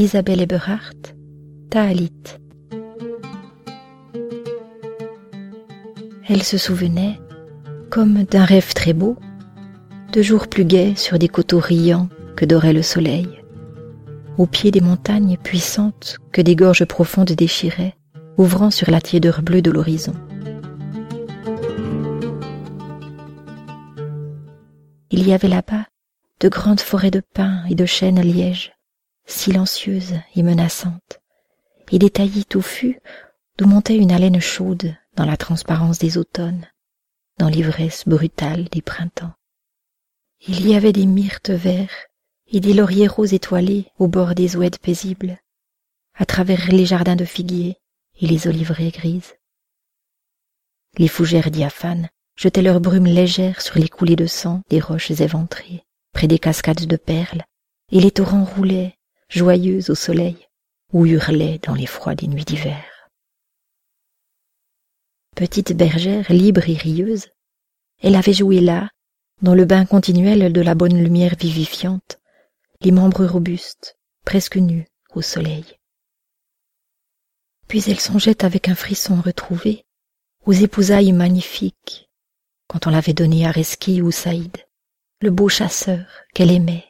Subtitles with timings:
[0.00, 1.14] Isabelle Eberhardt,
[1.68, 2.38] Taalit.
[6.26, 7.20] Elle se souvenait,
[7.90, 9.18] comme d'un rêve très beau,
[10.14, 13.28] de jours plus gais sur des coteaux riants que dorait le soleil,
[14.38, 17.94] au pied des montagnes puissantes que des gorges profondes déchiraient,
[18.38, 20.14] ouvrant sur la tiédeur bleue de l'horizon.
[25.10, 25.84] Il y avait là-bas
[26.40, 28.72] de grandes forêts de pins et de chênes lièges,
[29.30, 31.20] silencieuses et menaçantes,
[31.90, 33.00] et des taillis touffus
[33.58, 36.66] d'où montait une haleine chaude dans la transparence des automnes,
[37.38, 39.32] dans l'ivresse brutale des printemps.
[40.46, 42.06] Il y avait des myrtes verts
[42.52, 45.38] et des lauriers roses étoilés au bord des oueds paisibles,
[46.14, 47.76] à travers les jardins de figuiers
[48.20, 49.34] et les oliveraies grises.
[50.98, 55.84] Les fougères diaphanes jetaient leurs brumes légères sur les coulées de sang des roches éventrées,
[56.12, 57.44] près des cascades de perles,
[57.92, 58.96] et les torrents roulaient,
[59.30, 60.36] joyeux au soleil,
[60.92, 62.84] ou hurlaient dans les froids des nuits d'hiver.
[65.36, 67.28] Petite bergère libre et rieuse,
[68.02, 68.90] elle avait joué là,
[69.40, 72.18] dans le bain continuel de la bonne lumière vivifiante,
[72.82, 75.64] les membres robustes, presque nus au soleil.
[77.68, 79.84] Puis elle songeait avec un frisson retrouvé
[80.44, 82.10] aux épousailles magnifiques,
[82.66, 84.56] quand on l'avait donné à Reski ou Saïd,
[85.20, 86.89] le beau chasseur qu'elle aimait.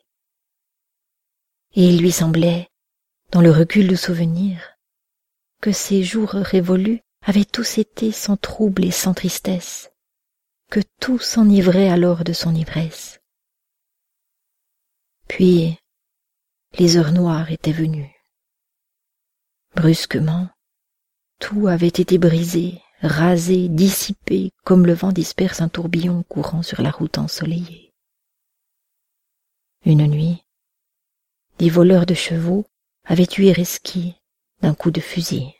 [1.80, 2.68] Et il lui semblait,
[3.30, 4.76] dans le recul du souvenir,
[5.62, 9.90] que ces jours révolus avaient tous été sans trouble et sans tristesse,
[10.68, 13.22] que tout s'enivrait alors de son ivresse.
[15.26, 15.78] Puis
[16.78, 18.14] les heures noires étaient venues.
[19.74, 20.50] Brusquement,
[21.38, 26.90] tout avait été brisé, rasé, dissipé, comme le vent disperse un tourbillon courant sur la
[26.90, 27.94] route ensoleillée.
[29.86, 30.44] Une nuit,
[31.60, 32.64] des voleurs de chevaux
[33.04, 34.14] avaient tué Reski
[34.62, 35.52] d'un coup de fusil.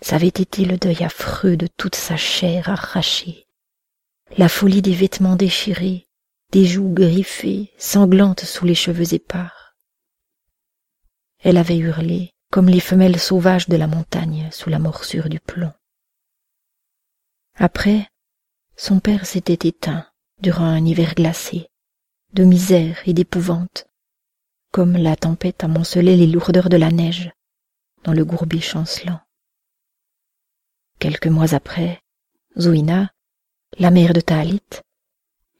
[0.00, 3.46] Ça avait été le deuil affreux de toute sa chair arrachée,
[4.38, 6.08] la folie des vêtements déchirés,
[6.52, 9.76] des joues griffées, sanglantes sous les cheveux épars.
[11.40, 15.72] Elle avait hurlé comme les femelles sauvages de la montagne sous la morsure du plomb.
[17.56, 18.08] Après,
[18.74, 20.06] son père s'était éteint
[20.40, 21.68] durant un hiver glacé,
[22.32, 23.86] de misère et d'épouvante,
[24.70, 27.30] comme la tempête amoncelait les lourdeurs de la neige
[28.04, 29.20] dans le gourbi chancelant.
[30.98, 32.00] Quelques mois après,
[32.58, 33.12] Zouina,
[33.78, 34.62] la mère de Taalit,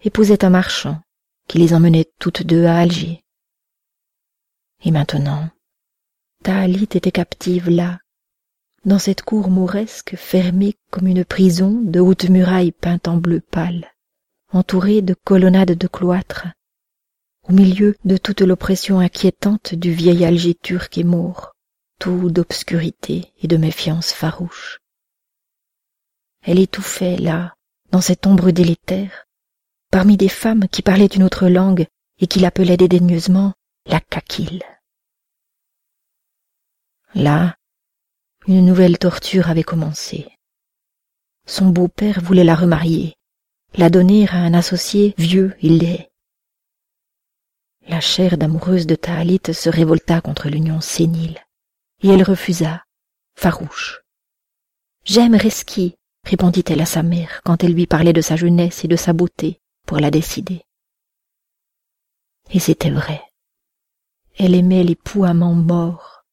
[0.00, 1.00] épousait un marchand
[1.46, 3.22] qui les emmenait toutes deux à Alger.
[4.84, 5.50] Et maintenant,
[6.42, 7.98] Taalit était captive là,
[8.84, 13.92] dans cette cour mauresque fermée comme une prison de hautes murailles peintes en bleu pâle,
[14.52, 16.46] entourée de colonnades de cloîtres,
[17.48, 21.52] au milieu de toute l'oppression inquiétante du vieil Alger turc et maure,
[21.98, 24.78] tout d'obscurité et de méfiance farouche.
[26.42, 27.54] Elle étouffait là,
[27.90, 29.26] dans cette ombre délétère,
[29.90, 31.86] parmi des femmes qui parlaient une autre langue
[32.18, 33.52] et qui l'appelaient dédaigneusement
[33.86, 34.62] la kakile.
[37.14, 37.56] Là,
[38.46, 40.28] une nouvelle torture avait commencé.
[41.46, 43.14] Son beau-père voulait la remarier,
[43.74, 46.11] la donner à un associé vieux et laid.
[47.88, 51.40] La chair d'amoureuse de Taalit se révolta contre l'union sénile,
[52.02, 52.84] et elle refusa,
[53.34, 54.02] farouche.
[55.04, 58.96] J'aime Reski, répondit-elle à sa mère quand elle lui parlait de sa jeunesse et de
[58.96, 60.62] sa beauté pour la décider.
[62.50, 63.20] Et c'était vrai.
[64.38, 66.24] Elle aimait l'époux amant mort,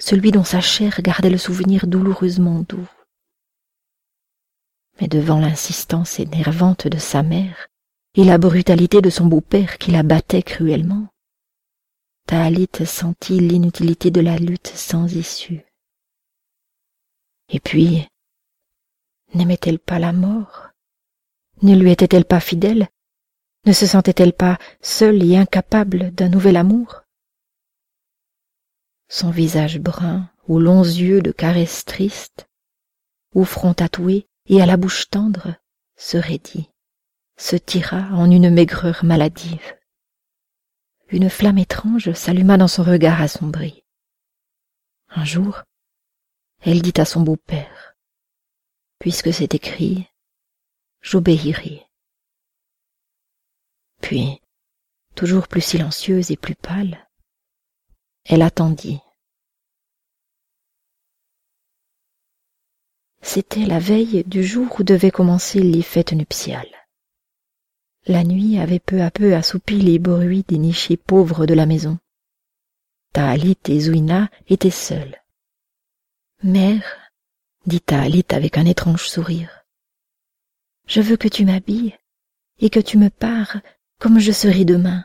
[0.00, 2.88] celui dont sa chair gardait le souvenir douloureusement doux.
[5.00, 7.68] Mais devant l'insistance énervante de sa mère
[8.14, 11.08] et la brutalité de son beau-père qui la battait cruellement,
[12.26, 15.64] Taalit sentit l'inutilité de la lutte sans issue.
[17.48, 18.06] Et puis,
[19.34, 20.68] n'aimait-elle pas la mort?
[21.62, 22.88] Ne lui était-elle pas fidèle?
[23.66, 27.02] Ne se sentait-elle pas seule et incapable d'un nouvel amour?
[29.08, 32.48] Son visage brun, aux longs yeux de caresses tristes,
[33.34, 35.54] au front tatoué et à la bouche tendre,
[35.96, 36.70] se raidit,
[37.42, 39.76] se tira en une maigreur maladive.
[41.08, 43.84] Une flamme étrange s'alluma dans son regard assombri.
[45.08, 45.64] Un jour,
[46.60, 47.96] elle dit à son beau-père
[49.00, 50.06] puisque c'est écrit,
[51.00, 51.84] j'obéirai.
[54.00, 54.40] Puis,
[55.16, 57.08] toujours plus silencieuse et plus pâle,
[58.24, 59.00] elle attendit.
[63.20, 66.81] C'était la veille du jour où devaient commencer les fêtes nuptiales.
[68.06, 71.98] La nuit avait peu à peu assoupi les bruits des nichés pauvres de la maison.
[73.12, 75.22] Taalit et Zouina étaient seuls.
[76.42, 76.82] Mère,
[77.66, 79.62] dit Taalit avec un étrange sourire,
[80.86, 81.96] je veux que tu m'habilles
[82.58, 83.58] et que tu me pares
[84.00, 85.04] comme je serai demain,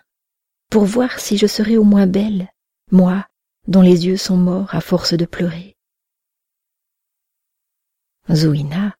[0.72, 2.52] pour voir si je serai au moins belle,
[2.92, 3.28] moi,
[3.68, 5.78] dont les yeux sont morts à force de pleurer.
[8.34, 8.96] Zouina,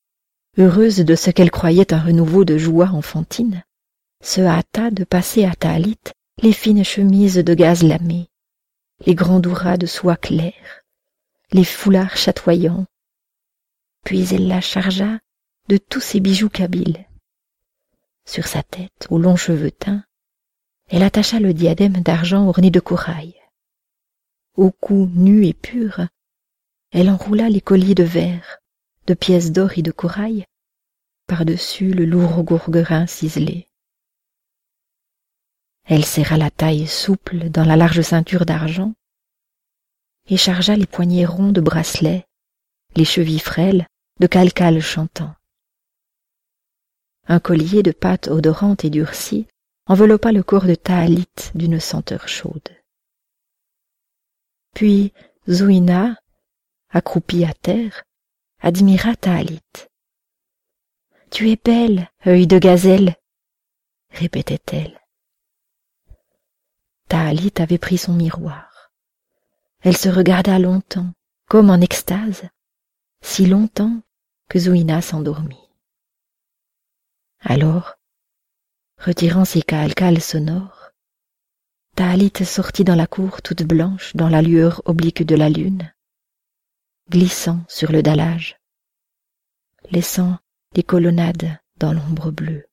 [0.58, 3.64] heureuse de ce qu'elle croyait un renouveau de joie enfantine,
[4.22, 6.00] se hâta de passer à Taalit
[6.42, 8.30] les fines chemises de gaze lamées,
[9.06, 10.84] les grands douras de soie claire,
[11.52, 12.86] les foulards chatoyants.
[14.04, 15.20] Puis elle la chargea
[15.70, 17.06] de tous ses bijoux kabyles.
[18.26, 20.04] Sur sa tête, aux longs cheveux teints,
[20.90, 23.36] elle attacha le diadème d'argent orné de corail.
[24.56, 26.08] Au cou nu et pur,
[26.92, 28.60] elle enroula les colliers de verre,
[29.06, 30.46] de pièces d'or et de corail,
[31.28, 33.68] par-dessus le lourd gourguerin ciselé.
[35.90, 38.94] Elle serra la taille souple dans la large ceinture d'argent
[40.28, 42.26] et chargea les poignets ronds de bracelets,
[42.98, 43.88] les chevilles frêles
[44.20, 45.34] de calcales chantants.
[47.28, 49.48] Un collier de pâte odorante et durcie
[49.86, 52.70] enveloppa le corps de Taalit d'une senteur chaude.
[54.76, 55.14] Puis
[55.50, 56.18] Zouina,
[56.90, 58.04] accroupie à terre,
[58.60, 59.62] admira Taalit.
[61.32, 63.16] Tu es belle, œil de gazelle,
[64.12, 64.97] répétait-elle.
[67.08, 68.92] Taalit avait pris son miroir.
[69.82, 71.12] Elle se regarda longtemps,
[71.48, 72.50] comme en extase,
[73.22, 74.02] si longtemps
[74.50, 75.70] que Zouina s'endormit.
[77.40, 77.96] Alors,
[78.98, 80.92] retirant ses calcales sonores,
[81.96, 85.94] Taalit sortit dans la cour toute blanche dans la lueur oblique de la lune,
[87.10, 88.60] glissant sur le dallage,
[89.92, 90.38] laissant
[90.76, 92.68] les colonnades dans l'ombre bleue.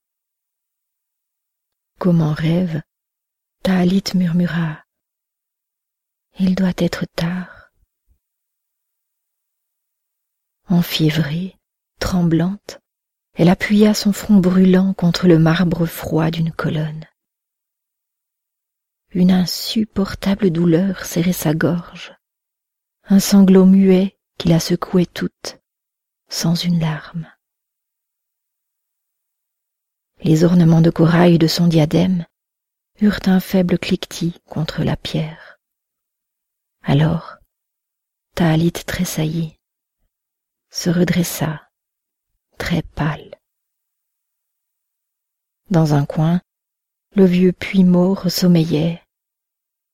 [1.98, 2.82] Comme en rêve,
[3.64, 4.84] Taalit murmura
[6.38, 7.70] Il doit être tard.
[10.68, 11.56] Enfiévrée,
[11.98, 12.80] tremblante,
[13.32, 17.06] elle appuya son front brûlant contre le marbre froid d'une colonne.
[19.12, 22.14] Une insupportable douleur serrait sa gorge,
[23.04, 25.58] un sanglot muet qui la secouait toute,
[26.28, 27.32] sans une larme.
[30.20, 32.26] Les ornements de corail de son diadème
[33.00, 35.58] eurent un faible cliquetis contre la pierre.
[36.82, 37.36] Alors,
[38.34, 39.58] Taalit tressaillit,
[40.70, 41.68] se redressa,
[42.58, 43.34] très pâle.
[45.70, 46.40] Dans un coin,
[47.16, 49.02] le vieux puits mort sommeillait,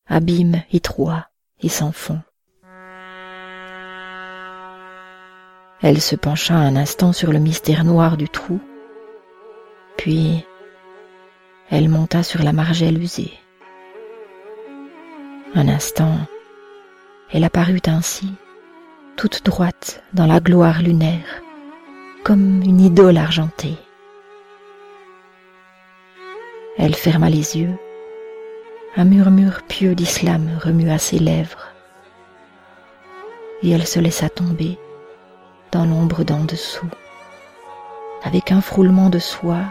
[0.07, 1.29] abîme étroit
[1.61, 2.21] et sans fond.
[5.83, 8.61] Elle se pencha un instant sur le mystère noir du trou,
[9.97, 10.45] puis
[11.71, 13.33] elle monta sur la margelle usée.
[15.55, 16.17] Un instant,
[17.33, 18.33] elle apparut ainsi,
[19.17, 21.43] toute droite dans la gloire lunaire,
[22.25, 23.77] comme une idole argentée.
[26.77, 27.77] Elle ferma les yeux,
[28.97, 31.69] un murmure pieux d'islam remua ses lèvres,
[33.63, 34.77] et elle se laissa tomber
[35.71, 36.91] dans l'ombre d'en dessous,
[38.25, 39.67] avec un frôlement de soie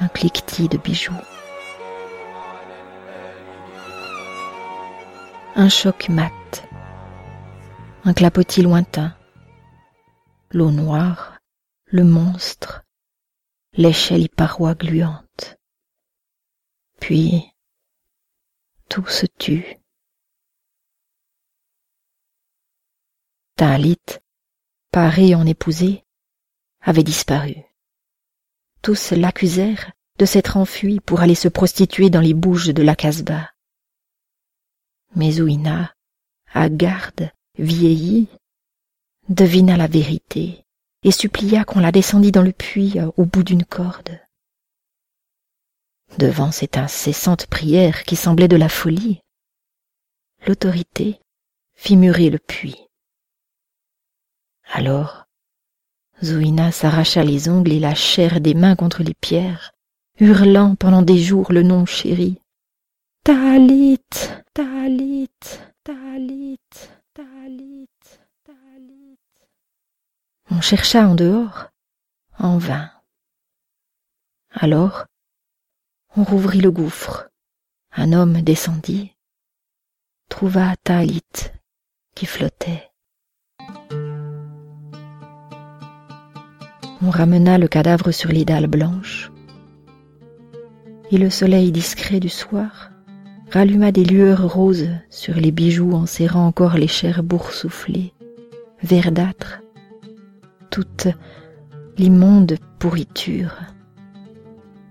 [0.00, 1.12] un cliquetis de bijoux.
[5.56, 6.66] Un choc mat,
[8.04, 9.16] un clapotis lointain,
[10.50, 11.38] l'eau noire,
[11.86, 12.84] le monstre,
[13.72, 15.56] l'échelle parois gluante.
[17.00, 17.52] Puis
[18.88, 19.78] tout se tue.
[23.56, 23.98] Talit,
[24.90, 26.04] paré en épousée,
[26.80, 27.54] avait disparu
[28.84, 33.50] tous l'accusèrent de s'être enfui pour aller se prostituer dans les bouges de la Casbah.
[35.16, 35.94] Mais Zouina,
[36.54, 38.28] garde, vieillie,
[39.30, 40.66] devina la vérité
[41.02, 44.20] et supplia qu'on la descendît dans le puits au bout d'une corde.
[46.18, 49.22] Devant cette incessante prière qui semblait de la folie,
[50.46, 51.18] l'autorité
[51.72, 52.86] fit murer le puits.
[54.66, 55.23] Alors,
[56.22, 59.72] Zouina s'arracha les ongles et la chair des mains contre les pierres,
[60.20, 62.40] hurlant pendant des jours le nom chéri.
[63.24, 64.00] Talit,
[64.52, 65.30] Talit,
[65.82, 66.60] Talit,
[67.14, 67.88] Talit,
[68.44, 69.18] Talit.
[70.50, 71.68] On chercha en dehors,
[72.38, 72.90] en vain.
[74.52, 75.06] Alors,
[76.16, 77.28] on rouvrit le gouffre.
[77.96, 79.14] Un homme descendit,
[80.28, 81.22] trouva Talit
[82.14, 82.90] qui flottait.
[87.06, 89.30] On ramena le cadavre sur les dalles blanches,
[91.10, 92.92] et le soleil discret du soir
[93.50, 98.14] ralluma des lueurs roses sur les bijoux en serrant encore les chairs boursouflées,
[98.82, 99.60] verdâtres,
[100.70, 101.08] toute
[101.98, 103.54] l'immonde pourriture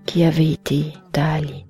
[0.06, 1.66] qui avait été Taalit.